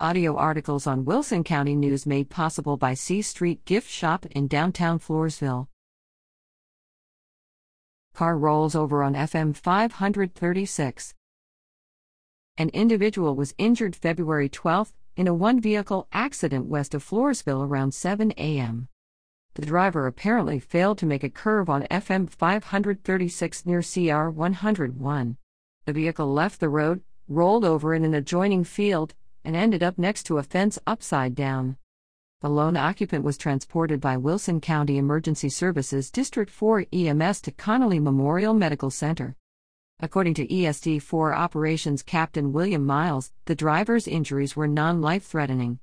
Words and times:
Audio 0.00 0.34
articles 0.34 0.88
on 0.88 1.04
Wilson 1.04 1.44
County 1.44 1.76
News 1.76 2.04
made 2.04 2.28
possible 2.28 2.76
by 2.76 2.94
C 2.94 3.22
Street 3.22 3.64
Gift 3.64 3.88
Shop 3.88 4.26
in 4.26 4.48
downtown 4.48 4.98
Floresville. 4.98 5.68
Car 8.12 8.36
rolls 8.36 8.74
over 8.74 9.04
on 9.04 9.14
FM 9.14 9.56
536. 9.56 11.14
An 12.58 12.70
individual 12.70 13.36
was 13.36 13.54
injured 13.56 13.94
February 13.94 14.48
12 14.48 14.92
in 15.16 15.28
a 15.28 15.34
one 15.34 15.60
vehicle 15.60 16.08
accident 16.12 16.66
west 16.66 16.92
of 16.92 17.08
Floresville 17.08 17.64
around 17.64 17.94
7 17.94 18.32
a.m. 18.32 18.88
The 19.54 19.64
driver 19.64 20.08
apparently 20.08 20.58
failed 20.58 20.98
to 20.98 21.06
make 21.06 21.22
a 21.22 21.30
curve 21.30 21.70
on 21.70 21.84
FM 21.84 22.28
536 22.28 23.64
near 23.64 23.80
CR 23.80 24.28
101. 24.28 25.36
The 25.84 25.92
vehicle 25.92 26.32
left 26.32 26.58
the 26.58 26.68
road, 26.68 27.02
rolled 27.28 27.64
over 27.64 27.94
in 27.94 28.04
an 28.04 28.14
adjoining 28.14 28.64
field, 28.64 29.14
and 29.44 29.54
ended 29.54 29.82
up 29.82 29.98
next 29.98 30.24
to 30.24 30.38
a 30.38 30.42
fence 30.42 30.78
upside 30.86 31.34
down. 31.34 31.76
The 32.40 32.48
lone 32.50 32.76
occupant 32.76 33.24
was 33.24 33.38
transported 33.38 34.00
by 34.00 34.16
Wilson 34.16 34.60
County 34.60 34.98
Emergency 34.98 35.48
Services 35.48 36.10
District 36.10 36.50
4 36.50 36.86
EMS 36.92 37.40
to 37.42 37.52
Connally 37.52 38.02
Memorial 38.02 38.54
Medical 38.54 38.90
Center. 38.90 39.36
According 40.00 40.34
to 40.34 40.46
ESD 40.46 41.00
4 41.02 41.34
Operations 41.34 42.02
Captain 42.02 42.52
William 42.52 42.84
Miles, 42.84 43.32
the 43.44 43.54
driver's 43.54 44.08
injuries 44.08 44.56
were 44.56 44.66
non 44.66 45.00
life 45.00 45.24
threatening. 45.24 45.78